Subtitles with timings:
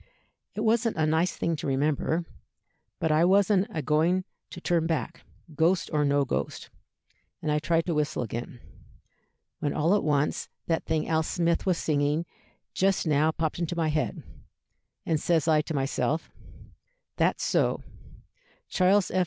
[0.55, 2.25] It wasn't a nice thing to remember;
[2.97, 5.21] but I wasn't agoing to turn back,
[5.53, 6.71] ghost or no ghost,
[7.39, 8.61] and I tried to whistle again,
[9.59, 12.25] when all at once that thing Al Smith was singing
[12.73, 14.23] just now popped into my head,
[15.05, 16.31] and says I to myself,
[17.17, 17.83] 'That's so,
[18.69, 19.19] Charles F.